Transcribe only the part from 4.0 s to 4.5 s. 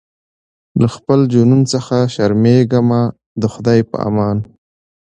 امان